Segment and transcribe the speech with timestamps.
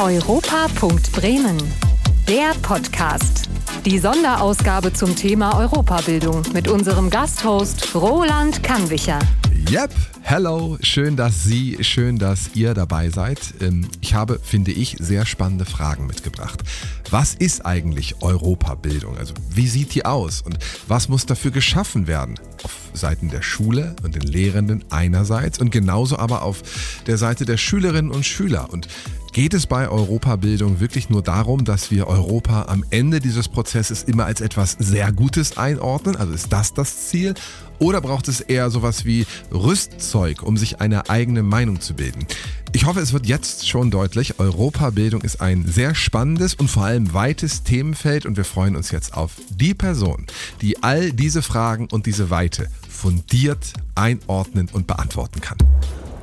[0.00, 1.58] Europa.bremen.
[2.26, 3.50] Der Podcast.
[3.84, 9.18] Die Sonderausgabe zum Thema Europabildung mit unserem Gasthost Roland Kannwicher.
[9.70, 9.92] Yep,
[10.22, 13.38] hello, schön, dass Sie, schön, dass ihr dabei seid.
[13.60, 16.62] Ähm, ich habe, finde ich, sehr spannende Fragen mitgebracht.
[17.10, 19.18] Was ist eigentlich Europabildung?
[19.18, 20.58] Also wie sieht die aus und
[20.88, 22.40] was muss dafür geschaffen werden?
[22.62, 26.62] Auf Seiten der Schule und den Lehrenden einerseits und genauso aber auf
[27.06, 28.72] der Seite der Schülerinnen und Schüler.
[28.72, 28.88] Und
[29.32, 34.24] Geht es bei Europabildung wirklich nur darum, dass wir Europa am Ende dieses Prozesses immer
[34.24, 36.16] als etwas sehr Gutes einordnen?
[36.16, 37.34] Also ist das das Ziel?
[37.78, 42.26] Oder braucht es eher sowas wie Rüstzeug, um sich eine eigene Meinung zu bilden?
[42.72, 47.14] Ich hoffe, es wird jetzt schon deutlich, Europabildung ist ein sehr spannendes und vor allem
[47.14, 50.26] weites Themenfeld und wir freuen uns jetzt auf die Person,
[50.60, 55.58] die all diese Fragen und diese Weite fundiert einordnen und beantworten kann.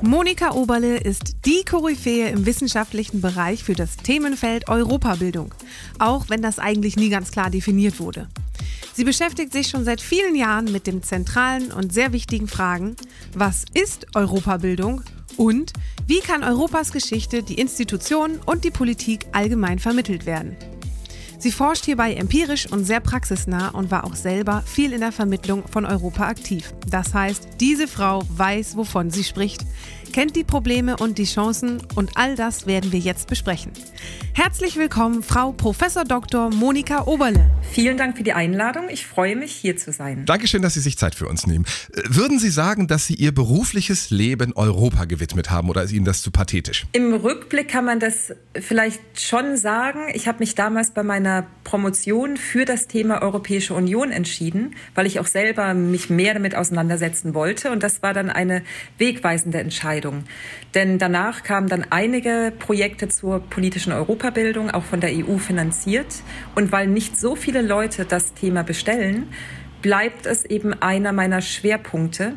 [0.02, 5.54] Monika Oberle ist die Koryphäe im wissenschaftlichen Bereich für das Themenfeld Europabildung,
[5.98, 8.28] auch wenn das eigentlich nie ganz klar definiert wurde.
[8.94, 12.96] Sie beschäftigt sich schon seit vielen Jahren mit den zentralen und sehr wichtigen Fragen,
[13.34, 15.02] was ist Europabildung
[15.36, 15.74] und
[16.06, 20.56] wie kann Europas Geschichte, die Institutionen und die Politik allgemein vermittelt werden.
[21.40, 25.68] Sie forscht hierbei empirisch und sehr praxisnah und war auch selber viel in der Vermittlung
[25.68, 26.74] von Europa aktiv.
[26.90, 29.62] Das heißt, diese Frau weiß, wovon sie spricht,
[30.14, 33.72] kennt die Probleme und die Chancen und all das werden wir jetzt besprechen.
[34.34, 35.78] Herzlich willkommen, Frau Prof.
[36.08, 36.50] Dr.
[36.50, 37.52] Monika Oberle.
[37.72, 38.90] Vielen Dank für die Einladung.
[38.90, 40.26] Ich freue mich, hier zu sein.
[40.26, 41.66] Dankeschön, dass Sie sich Zeit für uns nehmen.
[41.94, 46.06] Äh, würden Sie sagen, dass Sie Ihr berufliches Leben Europa gewidmet haben oder ist Ihnen
[46.06, 46.88] das zu pathetisch?
[46.94, 50.08] Im Rückblick kann man das vielleicht schon sagen.
[50.14, 51.27] Ich habe mich damals bei meiner
[51.64, 57.34] Promotion für das Thema Europäische Union entschieden, weil ich auch selber mich mehr damit auseinandersetzen
[57.34, 57.72] wollte.
[57.72, 58.64] Und das war dann eine
[58.98, 60.24] wegweisende Entscheidung.
[60.74, 66.08] Denn danach kamen dann einige Projekte zur politischen Europabildung, auch von der EU finanziert.
[66.56, 69.28] Und weil nicht so viele Leute das Thema bestellen,
[69.82, 72.34] bleibt es eben einer meiner Schwerpunkte.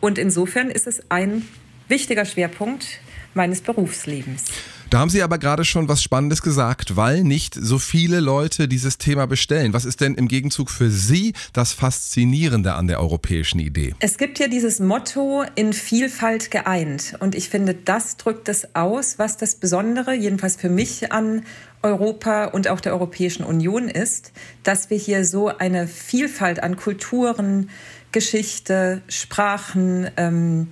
[0.00, 1.46] Und insofern ist es ein
[1.88, 3.00] wichtiger Schwerpunkt
[3.34, 4.44] meines Berufslebens.
[4.90, 8.98] Da haben Sie aber gerade schon was Spannendes gesagt, weil nicht so viele Leute dieses
[8.98, 9.72] Thema bestellen.
[9.72, 13.94] Was ist denn im Gegenzug für Sie das Faszinierende an der europäischen Idee?
[14.00, 17.14] Es gibt ja dieses Motto in Vielfalt geeint.
[17.20, 21.44] Und ich finde, das drückt es aus, was das Besondere, jedenfalls für mich an
[21.82, 24.32] Europa und auch der Europäischen Union ist,
[24.64, 27.70] dass wir hier so eine Vielfalt an Kulturen,
[28.10, 30.66] Geschichte, Sprachen, ähm,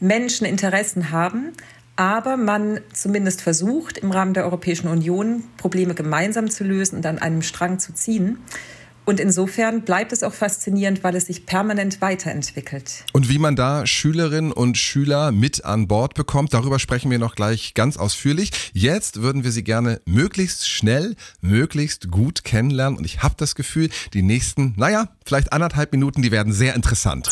[0.00, 1.52] Menschen, Interessen haben,
[2.02, 7.20] aber man zumindest versucht, im Rahmen der Europäischen Union Probleme gemeinsam zu lösen und an
[7.20, 8.38] einem Strang zu ziehen.
[9.04, 13.04] Und insofern bleibt es auch faszinierend, weil es sich permanent weiterentwickelt.
[13.12, 17.36] Und wie man da Schülerinnen und Schüler mit an Bord bekommt, darüber sprechen wir noch
[17.36, 18.50] gleich ganz ausführlich.
[18.72, 22.98] Jetzt würden wir Sie gerne möglichst schnell, möglichst gut kennenlernen.
[22.98, 27.28] Und ich habe das Gefühl, die nächsten, naja, vielleicht anderthalb Minuten, die werden sehr interessant.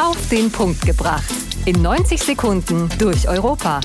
[0.00, 1.51] Auf den Punkt gebracht.
[1.64, 3.80] In 90 Sekunden durch Europa.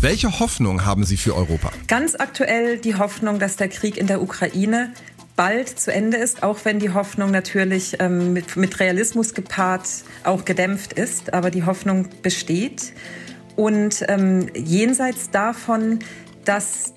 [0.00, 1.70] Welche Hoffnung haben Sie für Europa?
[1.86, 4.92] Ganz aktuell die Hoffnung, dass der Krieg in der Ukraine
[5.36, 9.88] bald zu Ende ist, auch wenn die Hoffnung natürlich ähm, mit, mit Realismus gepaart
[10.24, 11.34] auch gedämpft ist.
[11.34, 12.92] Aber die Hoffnung besteht.
[13.54, 16.00] Und ähm, jenseits davon,
[16.44, 16.94] dass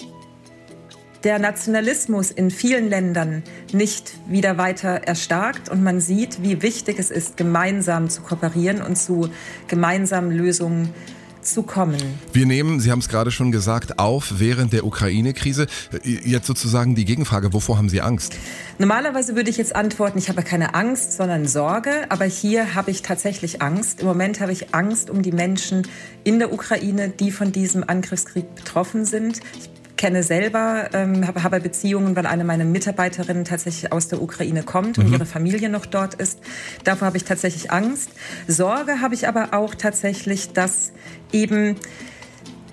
[1.24, 3.44] der Nationalismus in vielen Ländern
[3.74, 8.98] nicht wieder weiter erstarkt und man sieht, wie wichtig es ist, gemeinsam zu kooperieren und
[8.98, 9.30] zu
[9.68, 10.94] gemeinsamen Lösungen
[11.42, 11.98] zu kommen.
[12.34, 15.68] Wir nehmen, Sie haben es gerade schon gesagt, auf während der Ukraine-Krise.
[16.04, 18.36] Jetzt sozusagen die Gegenfrage, wovor haben Sie Angst?
[18.78, 21.92] Normalerweise würde ich jetzt antworten, ich habe keine Angst, sondern Sorge.
[22.10, 24.02] Aber hier habe ich tatsächlich Angst.
[24.02, 25.88] Im Moment habe ich Angst um die Menschen
[26.24, 29.40] in der Ukraine, die von diesem Angriffskrieg betroffen sind.
[29.58, 34.64] Ich kenne selber, ähm, habe, habe Beziehungen, weil eine meiner Mitarbeiterinnen tatsächlich aus der Ukraine
[34.64, 35.14] kommt und mhm.
[35.14, 36.40] ihre Familie noch dort ist.
[36.84, 38.10] Davor habe ich tatsächlich Angst.
[38.48, 40.92] Sorge habe ich aber auch tatsächlich, dass
[41.32, 41.76] eben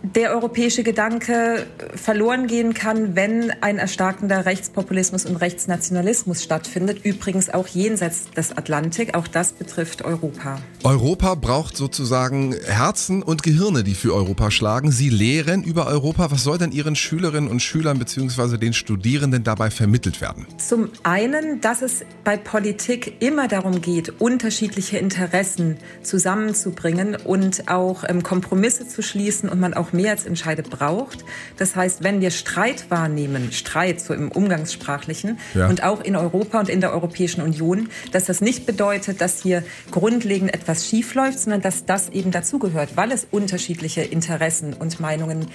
[0.03, 7.05] der europäische Gedanke verloren gehen kann, wenn ein erstarkender Rechtspopulismus und Rechtsnationalismus stattfindet.
[7.05, 9.15] Übrigens auch jenseits des Atlantik.
[9.15, 10.59] Auch das betrifft Europa.
[10.85, 14.93] Europa braucht sozusagen Herzen und Gehirne, die für Europa schlagen.
[14.93, 16.31] Sie lehren über Europa.
[16.31, 18.57] Was soll denn Ihren Schülerinnen und Schülern bzw.
[18.57, 20.47] den Studierenden dabei vermittelt werden?
[20.59, 28.23] Zum einen, dass es bei Politik immer darum geht, unterschiedliche Interessen zusammenzubringen und auch ähm,
[28.23, 31.25] Kompromisse zu schließen und man auch Mehrheitsentscheide braucht.
[31.57, 35.69] Das heißt, wenn wir Streit wahrnehmen, Streit so im Umgangssprachlichen ja.
[35.69, 39.63] und auch in Europa und in der Europäischen Union, dass das nicht bedeutet, dass hier
[39.91, 45.47] grundlegend etwas schiefläuft, sondern dass das eben dazugehört, weil es unterschiedliche Interessen und Meinungen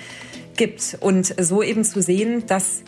[0.56, 0.98] gibt.
[1.00, 2.84] Und so eben zu sehen, dass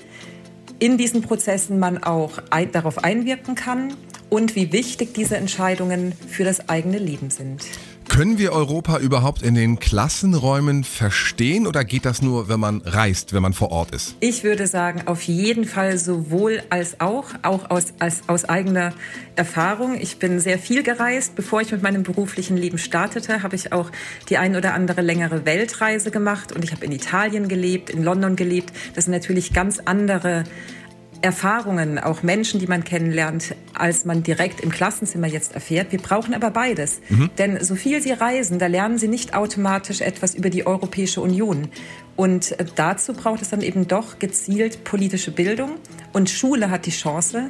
[0.80, 3.94] in diesen Prozessen man auch ein, darauf einwirken kann
[4.30, 7.64] und wie wichtig diese Entscheidungen für das eigene Leben sind.
[8.08, 13.34] Können wir Europa überhaupt in den Klassenräumen verstehen oder geht das nur, wenn man reist,
[13.34, 14.16] wenn man vor Ort ist?
[14.20, 18.94] Ich würde sagen, auf jeden Fall sowohl als auch, auch aus, als, aus eigener
[19.36, 20.00] Erfahrung.
[20.00, 21.36] Ich bin sehr viel gereist.
[21.36, 23.92] Bevor ich mit meinem beruflichen Leben startete, habe ich auch
[24.30, 28.36] die ein oder andere längere Weltreise gemacht und ich habe in Italien gelebt, in London
[28.36, 28.72] gelebt.
[28.94, 30.44] Das sind natürlich ganz andere
[31.26, 35.92] Erfahrungen, auch Menschen, die man kennenlernt, als man direkt im Klassenzimmer jetzt erfährt.
[35.92, 37.02] Wir brauchen aber beides.
[37.10, 37.30] Mhm.
[37.38, 41.70] Denn so viel Sie reisen, da lernen Sie nicht automatisch etwas über die Europäische Union.
[42.16, 45.72] Und äh, dazu braucht es dann eben doch gezielt politische Bildung.
[46.14, 47.50] Und Schule hat die Chance,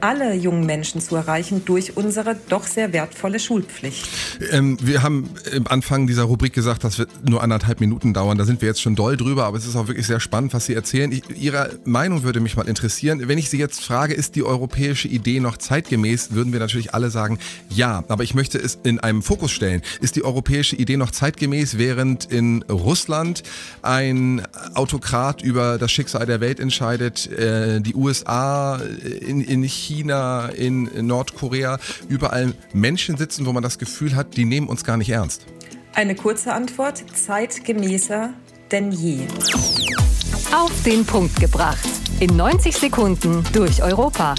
[0.00, 4.08] alle jungen Menschen zu erreichen durch unsere doch sehr wertvolle Schulpflicht.
[4.50, 8.38] Ähm, wir haben am Anfang dieser Rubrik gesagt, das wird nur anderthalb Minuten dauern.
[8.38, 10.66] Da sind wir jetzt schon doll drüber, aber es ist auch wirklich sehr spannend, was
[10.66, 11.12] Sie erzählen.
[11.12, 13.28] Ich, Ihre Meinung würde mich mal interessieren.
[13.28, 17.10] Wenn ich Sie jetzt frage, ist die europäische Idee noch zeitgemäß, würden wir natürlich alle
[17.10, 17.38] sagen,
[17.68, 18.04] ja.
[18.08, 19.82] Aber ich möchte es in einem Fokus stellen.
[20.00, 23.42] Ist die europäische Idee noch zeitgemäß, während in Russland
[23.82, 24.42] ein
[24.74, 28.76] Autokrat über das Schicksal der Welt entscheidet, äh, die USA
[29.20, 31.78] in, in China China, in Nordkorea
[32.08, 35.46] überall Menschen sitzen, wo man das Gefühl hat, die nehmen uns gar nicht ernst?
[35.94, 38.32] Eine kurze Antwort, zeitgemäßer
[38.70, 39.18] denn je.
[40.54, 41.88] Auf den Punkt gebracht.
[42.20, 44.36] In 90 Sekunden durch Europa.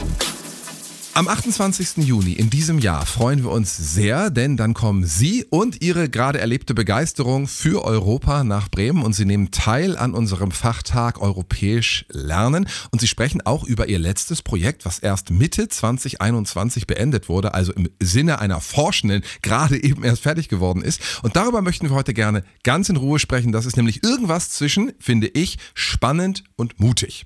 [1.13, 2.05] Am 28.
[2.05, 6.39] Juni in diesem Jahr freuen wir uns sehr, denn dann kommen Sie und Ihre gerade
[6.39, 12.65] erlebte Begeisterung für Europa nach Bremen und Sie nehmen teil an unserem Fachtag Europäisch Lernen
[12.91, 17.73] und Sie sprechen auch über Ihr letztes Projekt, was erst Mitte 2021 beendet wurde, also
[17.73, 21.01] im Sinne einer Forschenden gerade eben erst fertig geworden ist.
[21.23, 23.51] Und darüber möchten wir heute gerne ganz in Ruhe sprechen.
[23.51, 27.25] Das ist nämlich irgendwas zwischen, finde ich, spannend und mutig.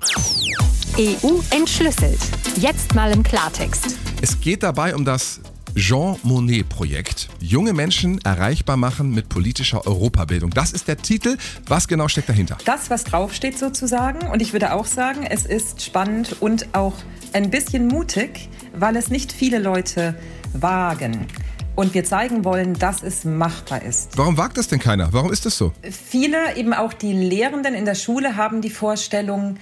[0.97, 2.19] EU entschlüsselt.
[2.55, 3.97] Jetzt mal im Klartext.
[4.21, 5.41] Es geht dabei um das
[5.75, 7.27] Jean Monnet-Projekt.
[7.41, 10.51] Junge Menschen erreichbar machen mit politischer Europabildung.
[10.51, 11.35] Das ist der Titel.
[11.67, 12.57] Was genau steckt dahinter?
[12.63, 14.25] Das, was draufsteht sozusagen.
[14.29, 16.93] Und ich würde auch sagen, es ist spannend und auch
[17.33, 20.15] ein bisschen mutig, weil es nicht viele Leute
[20.53, 21.27] wagen.
[21.75, 24.17] Und wir zeigen wollen, dass es machbar ist.
[24.17, 25.11] Warum wagt das denn keiner?
[25.11, 25.73] Warum ist das so?
[25.81, 29.57] Viele, eben auch die Lehrenden in der Schule, haben die Vorstellung,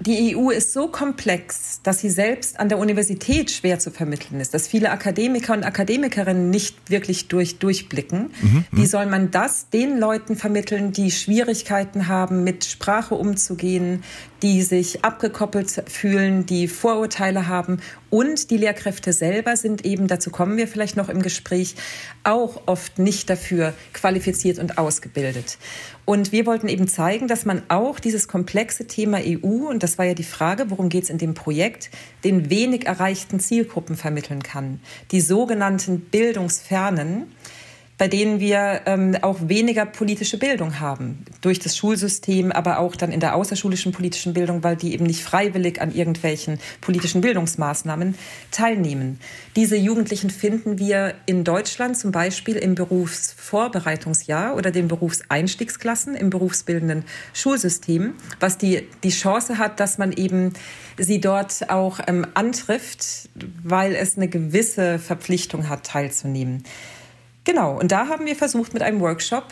[0.00, 4.52] die EU ist so komplex, dass sie selbst an der Universität schwer zu vermitteln ist,
[4.52, 8.32] dass viele Akademiker und Akademikerinnen nicht wirklich durch, durchblicken.
[8.42, 8.86] Mhm, Wie mhm.
[8.86, 14.02] soll man das den Leuten vermitteln, die Schwierigkeiten haben, mit Sprache umzugehen,
[14.42, 17.80] die sich abgekoppelt fühlen, die Vorurteile haben
[18.10, 21.74] und die Lehrkräfte selber sind eben, dazu kommen wir vielleicht noch im Gespräch,
[22.24, 25.58] auch oft nicht dafür qualifiziert und ausgebildet.
[26.04, 30.04] Und wir wollten eben zeigen, dass man auch dieses komplexe Thema EU, und das war
[30.04, 31.90] ja die Frage, worum geht es in dem Projekt,
[32.22, 34.80] den wenig erreichten Zielgruppen vermitteln kann.
[35.10, 37.24] Die sogenannten Bildungsfernen,
[37.98, 41.24] bei denen wir ähm, auch weniger politische Bildung haben.
[41.40, 45.22] Durch das Schulsystem, aber auch dann in der außerschulischen politischen Bildung, weil die eben nicht
[45.22, 48.14] freiwillig an irgendwelchen politischen Bildungsmaßnahmen
[48.50, 49.18] teilnehmen.
[49.56, 57.04] Diese Jugendlichen finden wir in Deutschland zum Beispiel im Berufsvorbereitungsjahr oder den Berufseinstiegsklassen im berufsbildenden
[57.32, 60.52] Schulsystem, was die, die Chance hat, dass man eben
[60.98, 63.28] sie dort auch ähm, antrifft,
[63.62, 66.64] weil es eine gewisse Verpflichtung hat, teilzunehmen.
[67.46, 69.46] Genau, und da haben wir versucht, mit einem Workshop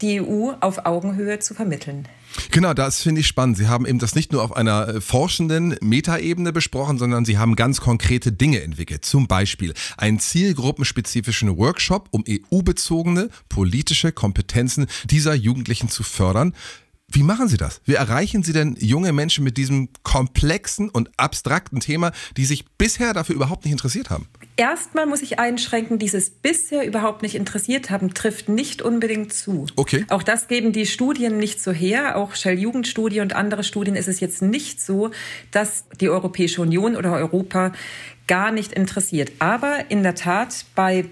[0.00, 2.06] die EU auf Augenhöhe zu vermitteln.
[2.50, 3.56] Genau, das finde ich spannend.
[3.56, 7.56] Sie haben eben das nicht nur auf einer äh, forschenden Metaebene besprochen, sondern Sie haben
[7.56, 9.04] ganz konkrete Dinge entwickelt.
[9.04, 16.54] Zum Beispiel einen zielgruppenspezifischen Workshop, um EU-bezogene politische Kompetenzen dieser Jugendlichen zu fördern.
[17.08, 17.80] Wie machen Sie das?
[17.84, 23.12] Wie erreichen Sie denn junge Menschen mit diesem komplexen und abstrakten Thema, die sich bisher
[23.12, 24.28] dafür überhaupt nicht interessiert haben?
[24.56, 29.66] Erstmal muss ich einschränken, dieses bisher überhaupt nicht interessiert haben, trifft nicht unbedingt zu.
[29.74, 30.06] Okay.
[30.10, 32.16] Auch das geben die Studien nicht so her.
[32.16, 35.10] Auch Shell Jugendstudie und andere Studien ist es jetzt nicht so,
[35.50, 37.72] dass die Europäische Union oder Europa
[38.28, 39.32] gar nicht interessiert.
[39.40, 41.06] Aber in der Tat bei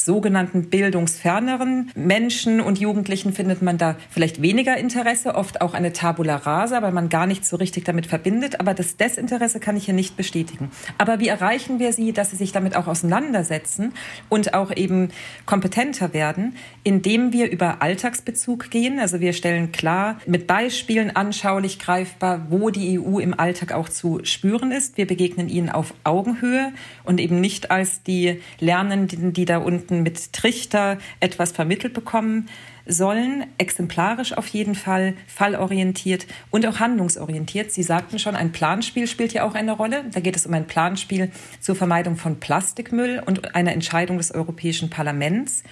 [0.00, 6.36] sogenannten bildungsferneren Menschen und Jugendlichen findet man da vielleicht weniger Interesse, oft auch eine Tabula
[6.36, 8.60] rasa, weil man gar nichts so richtig damit verbindet.
[8.60, 10.70] Aber das Desinteresse kann ich hier nicht bestätigen.
[10.98, 13.92] Aber wie erreichen wir sie, dass sie sich damit auch auseinandersetzen
[14.28, 15.08] und auch eben
[15.44, 18.98] kompetenter werden, indem wir über Alltagsbezug gehen.
[19.00, 24.20] Also wir stellen klar, mit Beispielen anschaulich greifbar, wo die EU im Alltag auch zu
[24.24, 24.96] spüren ist.
[24.96, 26.72] Wir begegnen ihnen auf Augenhöhe
[27.04, 32.48] und eben nicht als die Lernenden, die da unten Studenten mit Trichter etwas vermittelt bekommen.
[32.86, 37.72] Sollen, exemplarisch auf jeden Fall, fallorientiert und auch handlungsorientiert.
[37.72, 40.04] Sie sagten schon, ein Planspiel spielt hier auch eine Rolle.
[40.12, 44.90] Da geht es um ein Planspiel zur Vermeidung von Plastikmüll und einer Entscheidung des Europäischen
[44.90, 45.62] Parlaments.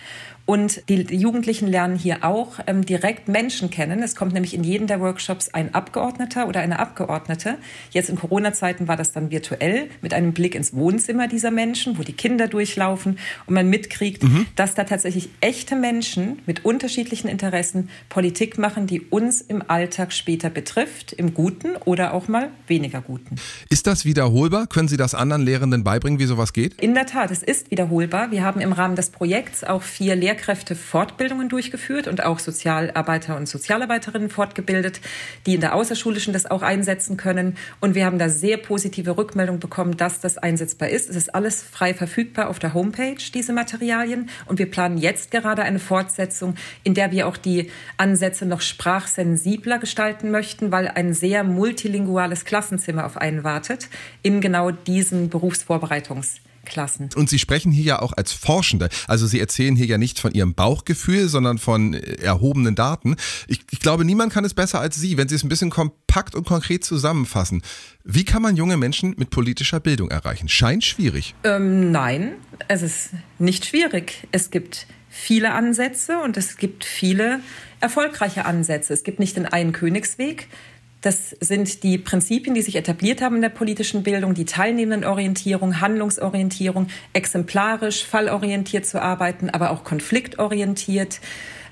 [0.46, 4.02] Und die Jugendlichen lernen hier auch ähm, direkt Menschen kennen.
[4.02, 7.56] Es kommt nämlich in jedem der Workshops ein Abgeordneter oder eine Abgeordnete.
[7.92, 12.02] Jetzt in Corona-Zeiten war das dann virtuell mit einem Blick ins Wohnzimmer dieser Menschen, wo
[12.02, 14.46] die Kinder durchlaufen und man mitkriegt, mhm.
[14.54, 20.50] dass da tatsächlich echte Menschen mit unterschiedlichen Interessen Politik machen, die uns im Alltag später
[20.50, 23.36] betrifft, im Guten oder auch mal weniger Guten.
[23.70, 24.66] Ist das wiederholbar?
[24.66, 26.80] Können Sie das anderen Lehrenden beibringen, wie sowas geht?
[26.82, 28.30] In der Tat, es ist wiederholbar.
[28.30, 33.36] Wir haben im Rahmen des Projekts auch vier Lehr Lehrkräfte Fortbildungen durchgeführt und auch Sozialarbeiter
[33.36, 35.00] und Sozialarbeiterinnen fortgebildet,
[35.46, 37.56] die in der Außerschulischen das auch einsetzen können.
[37.80, 41.08] Und wir haben da sehr positive Rückmeldungen bekommen, dass das einsetzbar ist.
[41.08, 44.28] Es ist alles frei verfügbar auf der Homepage, diese Materialien.
[44.46, 46.56] Und wir planen jetzt gerade eine Fortsetzung,
[46.94, 53.04] in der wir auch die Ansätze noch sprachsensibler gestalten möchten, weil ein sehr multilinguales Klassenzimmer
[53.04, 53.88] auf einen wartet
[54.22, 57.10] in genau diesen Berufsvorbereitungs Klassen.
[57.14, 58.88] Und Sie sprechen hier ja auch als Forschende.
[59.06, 63.16] Also Sie erzählen hier ja nicht von Ihrem Bauchgefühl, sondern von erhobenen Daten.
[63.48, 66.34] Ich, ich glaube, niemand kann es besser als Sie, wenn Sie es ein bisschen kompakt
[66.34, 67.60] und konkret zusammenfassen.
[68.02, 70.48] Wie kann man junge Menschen mit politischer Bildung erreichen?
[70.48, 71.34] Scheint schwierig.
[71.44, 72.32] Ähm, nein,
[72.68, 74.26] es ist nicht schwierig.
[74.32, 77.40] Es gibt viele Ansätze und es gibt viele
[77.80, 78.92] erfolgreiche Ansätze.
[78.92, 80.48] Es gibt nicht den einen Königsweg.
[81.02, 86.88] Das sind die Prinzipien, die sich etabliert haben in der politischen Bildung, die Teilnehmendenorientierung, Handlungsorientierung,
[87.12, 91.20] exemplarisch, fallorientiert zu arbeiten, aber auch konfliktorientiert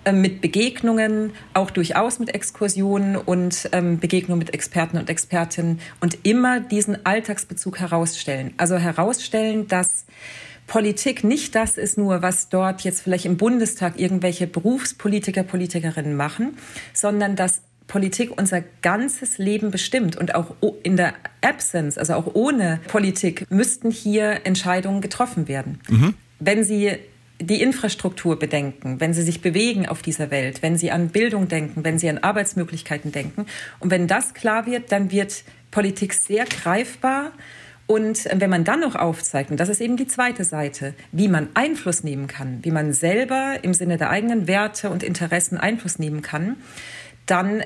[0.04, 6.18] ähm, mit Begegnungen, auch durchaus mit Exkursionen und ähm, Begegnungen mit Experten und Expertinnen und
[6.22, 8.54] immer diesen Alltagsbezug herausstellen.
[8.56, 10.04] Also herausstellen, dass
[10.73, 16.57] Politik nicht das ist nur, was dort jetzt vielleicht im Bundestag irgendwelche Berufspolitiker, Politikerinnen machen,
[16.95, 21.12] sondern dass Politik unser ganzes Leben bestimmt und auch in der
[21.43, 25.79] Absence, also auch ohne Politik, müssten hier Entscheidungen getroffen werden.
[25.91, 26.14] Mhm.
[26.41, 26.93] Wenn Sie
[27.38, 31.85] die Infrastruktur bedenken, wenn sie sich bewegen auf dieser Welt, wenn sie an Bildung denken,
[31.85, 33.47] wenn sie an Arbeitsmöglichkeiten denken.
[33.81, 37.33] Und wenn das klar wird, dann wird Politik sehr greifbar.
[37.92, 41.50] Und wenn man dann noch aufzeigt, und das ist eben die zweite Seite, wie man
[41.52, 46.22] Einfluss nehmen kann, wie man selber im Sinne der eigenen Werte und Interessen Einfluss nehmen
[46.22, 46.56] kann,
[47.26, 47.62] dann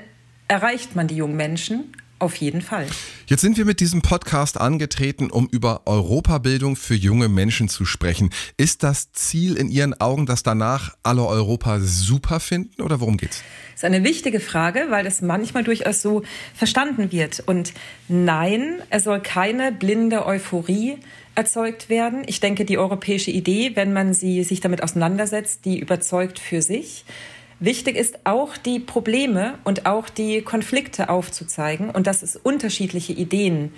[0.49, 2.87] erreicht man die jungen Menschen auf jeden Fall.
[3.27, 8.31] Jetzt sind wir mit diesem Podcast angetreten, um über Europabildung für junge Menschen zu sprechen.
[8.57, 13.43] Ist das Ziel in Ihren Augen, dass danach alle Europa super finden oder worum geht's?
[13.73, 16.23] Das ist eine wichtige Frage, weil das manchmal durchaus so
[16.55, 17.43] verstanden wird.
[17.47, 17.75] Und
[18.09, 20.97] nein, es soll keine blinde Euphorie
[21.35, 22.23] erzeugt werden.
[22.27, 27.05] Ich denke, die europäische Idee, wenn man sie sich damit auseinandersetzt, die überzeugt für sich.
[27.59, 33.73] Wichtig ist auch die Probleme und auch die Konflikte aufzuzeigen und dass es unterschiedliche Ideen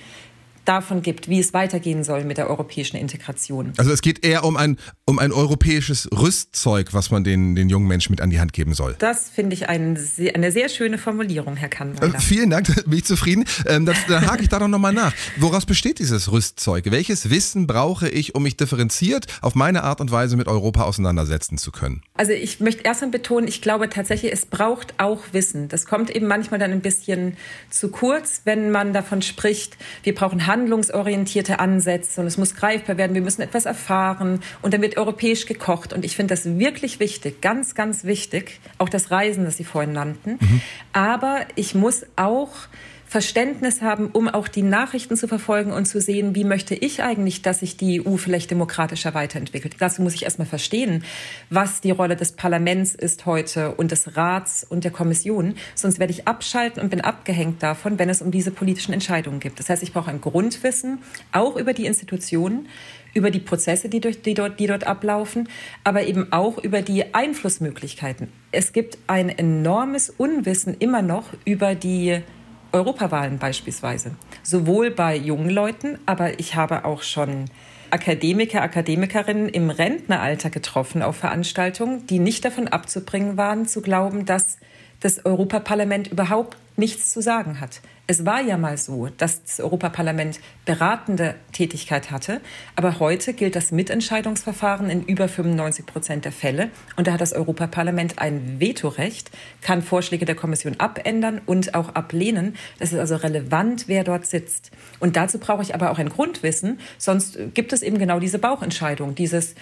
[0.64, 3.72] davon gibt, wie es weitergehen soll mit der europäischen Integration.
[3.78, 7.88] Also es geht eher um ein, um ein europäisches Rüstzeug, was man den, den jungen
[7.88, 8.94] Menschen mit an die Hand geben soll.
[8.98, 9.98] Das finde ich ein,
[10.34, 12.14] eine sehr schöne Formulierung, Herr Kannweiler.
[12.14, 13.46] Äh, vielen Dank, bin ich zufrieden.
[13.64, 15.14] Ähm, das, dann hake ich da doch nochmal nach.
[15.38, 16.90] Woraus besteht dieses Rüstzeug?
[16.90, 21.56] Welches Wissen brauche ich, um mich differenziert auf meine Art und Weise mit Europa auseinandersetzen
[21.56, 22.02] zu können?
[22.12, 25.68] Also ich möchte erst mal betonen, ich glaube tatsächlich, es braucht auch Wissen.
[25.68, 27.38] Das kommt eben manchmal dann ein bisschen
[27.70, 33.14] zu kurz, wenn man davon spricht, wir brauchen handlungsorientierte Ansätze und es muss greifbar werden,
[33.14, 35.92] wir müssen etwas erfahren und dann wird europäisch gekocht.
[35.92, 39.92] Und ich finde das wirklich wichtig, ganz, ganz wichtig, auch das Reisen, das Sie vorhin
[39.92, 40.38] nannten.
[40.40, 40.60] Mhm.
[40.92, 42.50] Aber ich muss auch
[43.08, 47.40] Verständnis haben, um auch die Nachrichten zu verfolgen und zu sehen, wie möchte ich eigentlich,
[47.40, 49.76] dass sich die EU vielleicht demokratischer weiterentwickelt.
[49.78, 51.04] Dazu muss ich erstmal verstehen,
[51.48, 55.54] was die Rolle des Parlaments ist heute und des Rats und der Kommission.
[55.74, 59.58] Sonst werde ich abschalten und bin abgehängt davon, wenn es um diese politischen Entscheidungen geht.
[59.58, 60.98] Das heißt, ich brauche ein Grundwissen,
[61.32, 62.68] auch über die Institutionen,
[63.14, 65.48] über die Prozesse, die, durch, die, dort, die dort ablaufen,
[65.84, 68.28] aber eben auch über die Einflussmöglichkeiten.
[68.52, 72.20] Es gibt ein enormes Unwissen immer noch über die
[72.72, 74.12] Europawahlen beispielsweise.
[74.42, 77.46] Sowohl bei jungen Leuten, aber ich habe auch schon
[77.90, 84.58] Akademiker, Akademikerinnen im Rentneralter getroffen auf Veranstaltungen, die nicht davon abzubringen waren, zu glauben, dass
[85.00, 87.80] das Europaparlament überhaupt nichts zu sagen hat.
[88.06, 92.40] Es war ja mal so, dass das Europaparlament beratende Tätigkeit hatte,
[92.74, 97.34] aber heute gilt das Mitentscheidungsverfahren in über 95 Prozent der Fälle und da hat das
[97.34, 102.56] Europaparlament ein Vetorecht, kann Vorschläge der Kommission abändern und auch ablehnen.
[102.78, 104.70] Das ist also relevant, wer dort sitzt.
[105.00, 109.14] Und dazu brauche ich aber auch ein Grundwissen, sonst gibt es eben genau diese Bauchentscheidung,
[109.16, 109.54] dieses,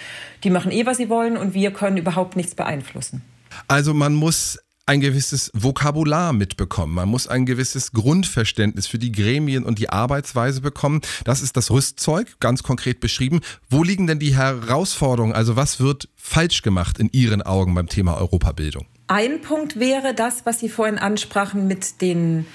[0.45, 3.23] die machen eh, was sie wollen und wir können überhaupt nichts beeinflussen.
[3.69, 6.95] Also man muss ein gewisses Vokabular mitbekommen.
[6.95, 11.01] Man muss ein gewisses Grundverständnis für die Gremien und die Arbeitsweise bekommen.
[11.25, 13.41] Das ist das Rüstzeug, ganz konkret beschrieben.
[13.69, 15.35] Wo liegen denn die Herausforderungen?
[15.35, 18.87] Also was wird falsch gemacht in Ihren Augen beim Thema Europabildung?
[19.09, 22.47] Ein Punkt wäre das, was Sie vorhin ansprachen mit den,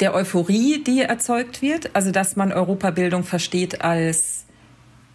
[0.00, 1.94] der Euphorie, die erzeugt wird.
[1.94, 4.44] Also dass man Europabildung versteht als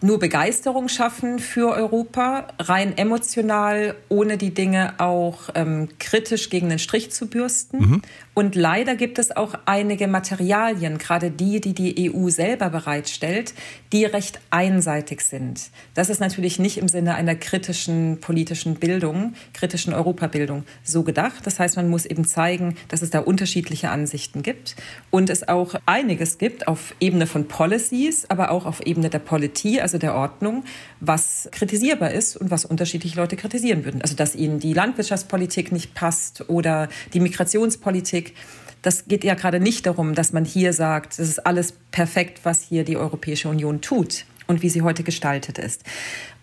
[0.02, 6.78] nur Begeisterung schaffen für Europa, rein emotional, ohne die Dinge auch ähm, kritisch gegen den
[6.78, 7.78] Strich zu bürsten.
[7.78, 8.02] Mhm.
[8.40, 13.52] Und leider gibt es auch einige Materialien, gerade die, die die EU selber bereitstellt,
[13.92, 15.68] die recht einseitig sind.
[15.92, 21.46] Das ist natürlich nicht im Sinne einer kritischen politischen Bildung, kritischen Europabildung so gedacht.
[21.46, 24.74] Das heißt, man muss eben zeigen, dass es da unterschiedliche Ansichten gibt
[25.10, 29.82] und es auch einiges gibt auf Ebene von Policies, aber auch auf Ebene der Politik,
[29.82, 30.64] also der Ordnung,
[31.00, 34.02] was kritisierbar ist und was unterschiedliche Leute kritisieren würden.
[34.02, 38.34] Also dass ihnen die Landwirtschaftspolitik nicht passt oder die Migrationspolitik
[38.82, 42.62] das geht ja gerade nicht darum, dass man hier sagt, das ist alles perfekt, was
[42.62, 45.84] hier die Europäische Union tut und wie sie heute gestaltet ist.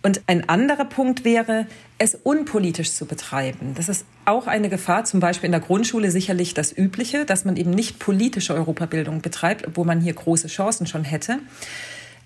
[0.04, 1.66] Und ein anderer Punkt wäre,
[1.98, 3.74] es unpolitisch zu betreiben.
[3.76, 7.58] Das ist auch eine Gefahr, zum Beispiel in der Grundschule sicherlich das Übliche, dass man
[7.58, 11.40] eben nicht politische Europabildung betreibt, obwohl man hier große Chancen schon hätte.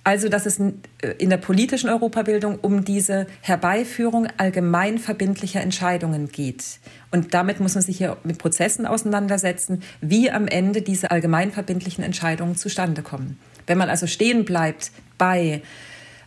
[0.03, 6.79] Also, dass es in der politischen Europabildung um diese Herbeiführung allgemein verbindlicher Entscheidungen geht.
[7.11, 12.03] Und damit muss man sich hier mit Prozessen auseinandersetzen, wie am Ende diese allgemein verbindlichen
[12.03, 13.37] Entscheidungen zustande kommen.
[13.67, 15.61] Wenn man also stehen bleibt bei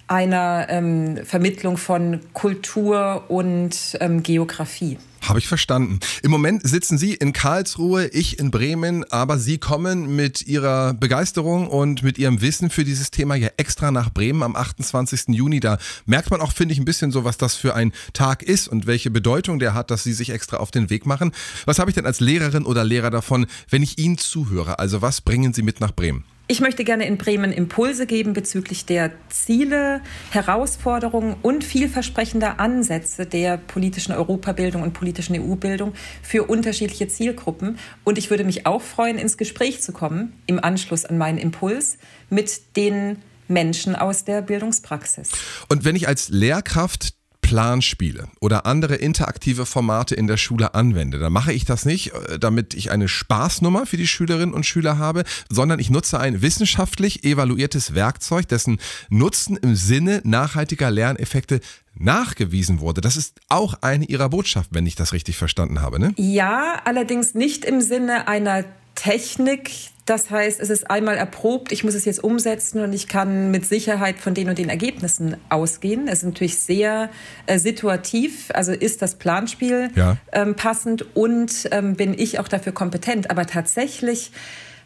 [0.07, 4.99] einer ähm, Vermittlung von Kultur und ähm, Geografie.
[5.29, 6.01] Habe ich verstanden.
[6.23, 11.69] Im Moment sitzen Sie in Karlsruhe, ich in Bremen, aber Sie kommen mit Ihrer Begeisterung
[11.69, 15.29] und mit Ihrem Wissen für dieses Thema ja extra nach Bremen am 28.
[15.29, 15.61] Juni.
[15.61, 18.69] Da merkt man auch, finde ich, ein bisschen so, was das für ein Tag ist
[18.69, 21.33] und welche Bedeutung der hat, dass Sie sich extra auf den Weg machen.
[21.65, 24.79] Was habe ich denn als Lehrerin oder Lehrer davon, wenn ich Ihnen zuhöre?
[24.79, 26.25] Also was bringen Sie mit nach Bremen?
[26.47, 33.57] Ich möchte gerne in Bremen Impulse geben bezüglich der Ziele, Herausforderungen und vielversprechender Ansätze der
[33.57, 37.79] politischen Europabildung und politischen EU-Bildung für unterschiedliche Zielgruppen.
[38.05, 41.97] Und ich würde mich auch freuen, ins Gespräch zu kommen im Anschluss an meinen Impuls
[42.29, 45.31] mit den Menschen aus der Bildungspraxis.
[45.71, 51.33] Und wenn ich als Lehrkraft Planspiele oder andere interaktive Formate in der Schule anwende, dann
[51.33, 55.25] mache ich das nicht, äh, damit ich eine Spaßnummer für die Schülerinnen und Schüler habe,
[55.51, 58.79] sondern ich nutze ein wissenschaftlich evaluiertes Werkzeug, dessen
[59.11, 61.61] Nutzen im Sinne nachhaltiger Lerneffekte
[61.95, 63.03] nachgewiesen wurde.
[63.03, 66.15] Das ist auch eine Ihrer Botschaften, wenn ich das richtig verstanden habe, ne?
[66.17, 69.71] Ja, allerdings nicht im Sinne einer Technik,
[70.07, 73.65] das heißt, es ist einmal erprobt, ich muss es jetzt umsetzen und ich kann mit
[73.65, 76.09] Sicherheit von den und den Ergebnissen ausgehen.
[76.09, 77.09] Es ist natürlich sehr
[77.47, 80.19] äh, situativ, also ist das Planspiel ja.
[80.33, 83.31] ähm, passend und ähm, bin ich auch dafür kompetent.
[83.31, 84.31] Aber tatsächlich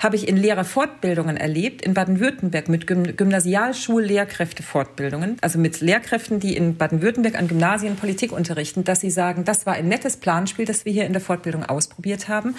[0.00, 6.76] habe ich in Lehrerfortbildungen erlebt, in Baden-Württemberg mit Gym Gymnasialschul-Lehrkräftefortbildungen, also mit Lehrkräften, die in
[6.76, 10.92] Baden-Württemberg an Gymnasien Politik unterrichten, dass sie sagen, das war ein nettes Planspiel, das wir
[10.92, 12.54] hier in der Fortbildung ausprobiert haben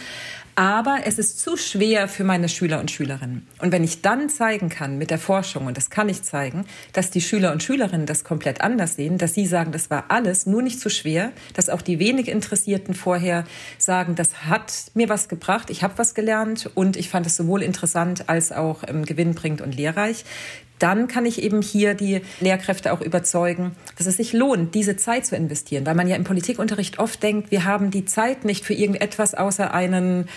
[0.60, 3.48] aber es ist zu schwer für meine Schüler und Schülerinnen.
[3.60, 7.12] Und wenn ich dann zeigen kann mit der Forschung, und das kann ich zeigen, dass
[7.12, 10.62] die Schüler und Schülerinnen das komplett anders sehen, dass sie sagen, das war alles nur
[10.62, 13.46] nicht zu schwer, dass auch die wenig Interessierten vorher
[13.78, 17.64] sagen, das hat mir was gebracht, ich habe was gelernt und ich fand es sowohl
[17.64, 20.26] interessant als auch ähm, gewinnbringend und lehrreich,
[20.80, 25.26] dann kann ich eben hier die Lehrkräfte auch überzeugen, dass es sich lohnt, diese Zeit
[25.26, 25.86] zu investieren.
[25.86, 29.74] Weil man ja im Politikunterricht oft denkt, wir haben die Zeit nicht für irgendetwas außer
[29.74, 30.30] einen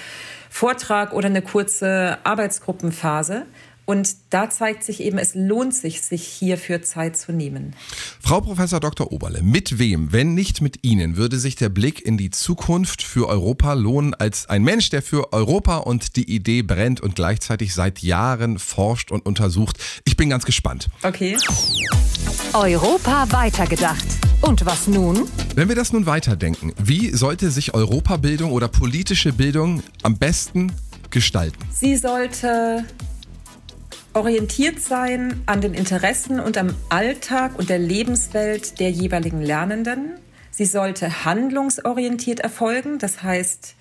[0.51, 3.47] Vortrag oder eine kurze Arbeitsgruppenphase.
[3.85, 7.75] Und da zeigt sich eben, es lohnt sich, sich hierfür Zeit zu nehmen.
[8.21, 9.11] Frau Professor Dr.
[9.11, 13.29] Oberle, mit wem, wenn nicht mit Ihnen, würde sich der Blick in die Zukunft für
[13.29, 18.01] Europa lohnen, als ein Mensch, der für Europa und die Idee brennt und gleichzeitig seit
[18.01, 19.79] Jahren forscht und untersucht?
[20.05, 20.89] Ich bin ganz gespannt.
[21.03, 21.37] Okay.
[22.53, 24.05] Europa weitergedacht.
[24.43, 25.29] Und was nun?
[25.55, 30.73] Wenn wir das nun weiterdenken, wie sollte sich Europabildung oder politische Bildung am besten
[31.11, 31.59] gestalten?
[31.73, 32.85] Sie sollte
[34.15, 40.13] orientiert sein an den Interessen und am Alltag und der Lebenswelt der jeweiligen Lernenden.
[40.51, 43.75] Sie sollte handlungsorientiert erfolgen, das heißt,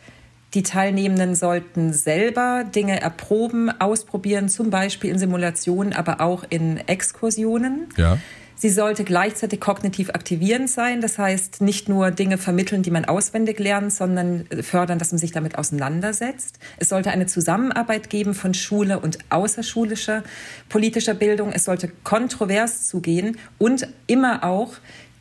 [0.53, 7.87] die Teilnehmenden sollten selber Dinge erproben, ausprobieren, zum Beispiel in Simulationen, aber auch in Exkursionen.
[7.95, 8.17] Ja.
[8.61, 13.57] Sie sollte gleichzeitig kognitiv aktivierend sein, das heißt nicht nur Dinge vermitteln, die man auswendig
[13.57, 16.59] lernt, sondern fördern, dass man sich damit auseinandersetzt.
[16.77, 20.21] Es sollte eine Zusammenarbeit geben von Schule und außerschulischer
[20.69, 21.51] politischer Bildung.
[21.51, 24.73] Es sollte kontrovers zugehen und immer auch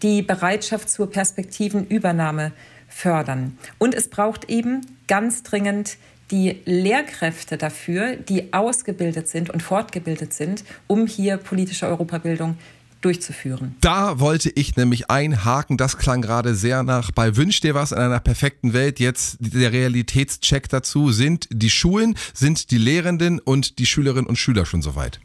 [0.03, 2.53] die Bereitschaft zur Perspektivenübernahme
[2.89, 3.57] fördern.
[3.79, 5.97] Und es braucht eben ganz dringend
[6.31, 12.59] die Lehrkräfte dafür, die ausgebildet sind und fortgebildet sind, um hier politische Europabildung
[13.01, 13.75] durchzuführen.
[13.81, 15.77] Da wollte ich nämlich einhaken.
[15.77, 19.01] Das klang gerade sehr nach bei Wünsch dir was in einer perfekten Welt.
[19.01, 21.11] Jetzt der Realitätscheck dazu.
[21.13, 25.21] Sind die Schulen, sind die Lehrenden und die Schülerinnen und Schüler schon soweit?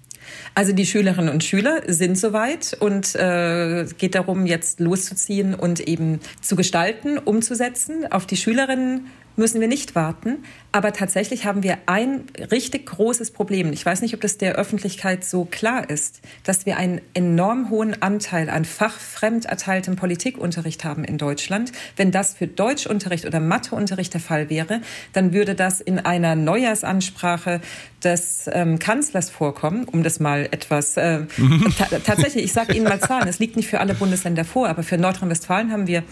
[0.53, 6.19] Also die Schülerinnen und Schüler sind soweit und äh, geht darum, jetzt loszuziehen und eben
[6.41, 8.11] zu gestalten, umzusetzen.
[8.11, 10.43] Auf die Schülerinnen müssen wir nicht warten.
[10.71, 13.71] Aber tatsächlich haben wir ein richtig großes Problem.
[13.71, 18.01] Ich weiß nicht, ob das der Öffentlichkeit so klar ist, dass wir einen enorm hohen
[18.01, 21.71] Anteil an fachfremd erteiltem Politikunterricht haben in Deutschland.
[21.95, 24.81] Wenn das für Deutschunterricht oder Matheunterricht der Fall wäre,
[25.13, 27.61] dann würde das in einer Neujahrsansprache
[28.03, 31.21] des ähm, Kanzlers vorkommen, um das mal etwas äh,
[32.05, 34.97] tatsächlich, ich sage Ihnen mal Zahlen, es liegt nicht für alle Bundesländer vor, aber für
[34.97, 36.03] Nordrhein-Westfalen haben wir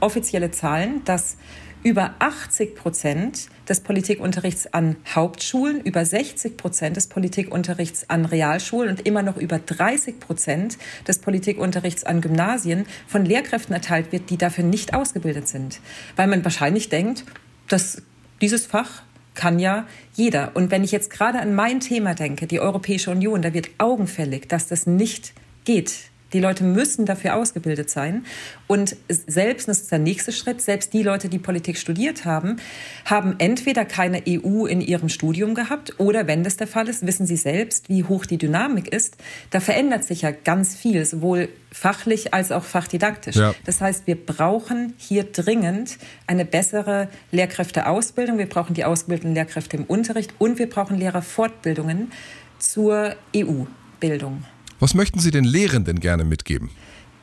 [0.00, 1.36] offizielle Zahlen, dass
[1.82, 9.06] über 80 Prozent des Politikunterrichts an Hauptschulen, über 60 Prozent des Politikunterrichts an Realschulen und
[9.06, 14.64] immer noch über 30 Prozent des Politikunterrichts an Gymnasien von Lehrkräften erteilt wird, die dafür
[14.64, 15.80] nicht ausgebildet sind.
[16.16, 17.24] Weil man wahrscheinlich denkt,
[17.68, 18.02] dass
[18.40, 19.02] dieses Fach
[19.34, 20.56] kann ja jeder.
[20.56, 24.48] Und wenn ich jetzt gerade an mein Thema denke, die Europäische Union, da wird augenfällig,
[24.48, 25.32] dass das nicht
[25.64, 28.24] geht die Leute müssen dafür ausgebildet sein.
[28.66, 32.56] Und selbst, das ist der nächste Schritt, selbst die Leute, die Politik studiert haben,
[33.04, 37.26] haben entweder keine EU in ihrem Studium gehabt oder wenn das der Fall ist, wissen
[37.26, 39.16] sie selbst, wie hoch die Dynamik ist.
[39.50, 43.36] Da verändert sich ja ganz viel, sowohl fachlich als auch fachdidaktisch.
[43.36, 43.54] Ja.
[43.64, 48.38] Das heißt, wir brauchen hier dringend eine bessere Lehrkräfteausbildung.
[48.38, 52.12] Wir brauchen die ausgebildeten Lehrkräfte im Unterricht und wir brauchen Lehrerfortbildungen
[52.58, 54.44] zur EU-Bildung.
[54.80, 56.70] Was möchten Sie den Lehrenden gerne mitgeben?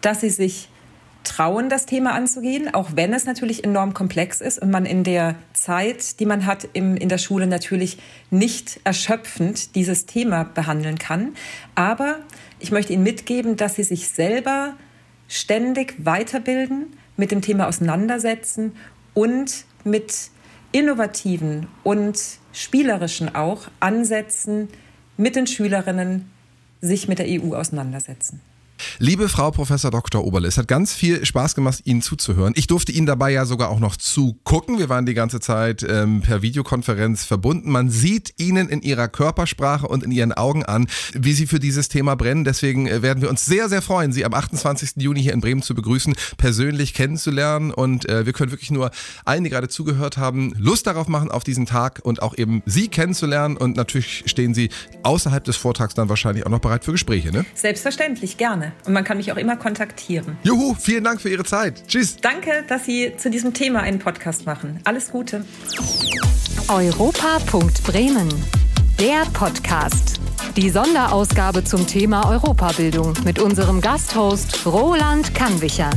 [0.02, 0.70] Dass sie sich
[1.24, 5.36] trauen, das Thema anzugehen, auch wenn es natürlich enorm komplex ist und man in der
[5.54, 7.98] Zeit, die man hat im, in der Schule, natürlich
[8.30, 11.34] nicht erschöpfend dieses Thema behandeln kann.
[11.74, 12.20] Aber
[12.60, 14.76] ich möchte Ihnen mitgeben, dass Sie sich selber
[15.28, 18.74] ständig weiterbilden, mit dem Thema auseinandersetzen
[19.14, 20.30] und mit
[20.72, 22.20] innovativen und
[22.52, 24.68] spielerischen auch Ansätzen
[25.18, 26.30] mit den Schülerinnen
[26.86, 28.42] sich mit der EU auseinandersetzen.
[29.00, 30.24] Liebe Frau Professor Dr.
[30.24, 32.54] Oberle, es hat ganz viel Spaß gemacht, Ihnen zuzuhören.
[32.56, 34.80] Ich durfte Ihnen dabei ja sogar auch noch zugucken.
[34.80, 37.72] Wir waren die ganze Zeit ähm, per Videokonferenz verbunden.
[37.72, 41.90] Man sieht Ihnen in Ihrer Körpersprache und in Ihren Augen an, wie Sie für dieses
[41.90, 42.44] Thema brennen.
[42.44, 44.94] Deswegen äh, werden wir uns sehr, sehr freuen, Sie am 28.
[44.98, 47.72] Juni hier in Bremen zu begrüßen, persönlich kennenzulernen.
[47.72, 48.92] Und äh, wir können wirklich nur
[49.26, 52.88] allen, die gerade zugehört haben, Lust darauf machen, auf diesen Tag und auch eben Sie
[52.88, 53.58] kennenzulernen.
[53.58, 54.70] Und natürlich stehen Sie
[55.04, 57.46] außerhalb des Vortrags dann wahrscheinlich auch noch bereit für Gespräche, ne?
[57.56, 58.74] Selbstverständlich, gerne.
[58.86, 60.38] Und man kann mich auch immer kontaktieren.
[60.44, 61.88] Juhu, vielen Dank für Ihre Zeit.
[61.88, 62.18] Tschüss.
[62.18, 64.80] Danke, dass Sie zu diesem Thema einen Podcast machen.
[64.84, 65.46] Alles Gute.
[66.68, 68.30] Europa.bremen.
[69.00, 70.20] Der Podcast.
[70.56, 75.90] Die Sonderausgabe zum Thema Europabildung mit unserem Gasthost Roland Kannwicher.